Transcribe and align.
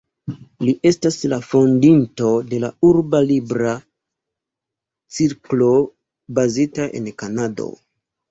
Li 0.67 0.71
estas 0.91 1.17
la 1.33 1.37
fondinto 1.47 2.29
de 2.53 2.61
la 2.63 2.71
Urba 2.89 3.19
Libra 3.27 3.75
Cirklo, 5.17 5.69
bazita 6.39 6.89
en 7.01 7.13
Kanado. 7.23 7.69